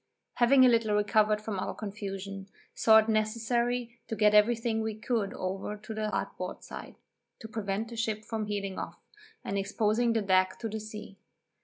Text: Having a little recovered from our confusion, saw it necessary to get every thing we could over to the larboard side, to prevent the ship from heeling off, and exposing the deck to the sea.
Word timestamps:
Having 0.37 0.65
a 0.65 0.67
little 0.67 0.95
recovered 0.95 1.39
from 1.39 1.59
our 1.59 1.75
confusion, 1.75 2.47
saw 2.73 2.97
it 2.97 3.07
necessary 3.07 3.99
to 4.07 4.15
get 4.15 4.33
every 4.33 4.55
thing 4.55 4.81
we 4.81 4.95
could 4.95 5.31
over 5.35 5.77
to 5.77 5.93
the 5.93 6.09
larboard 6.09 6.63
side, 6.63 6.95
to 7.37 7.47
prevent 7.47 7.89
the 7.89 7.95
ship 7.95 8.25
from 8.25 8.47
heeling 8.47 8.79
off, 8.79 8.97
and 9.45 9.59
exposing 9.59 10.13
the 10.13 10.23
deck 10.23 10.57
to 10.57 10.67
the 10.67 10.79
sea. 10.79 11.19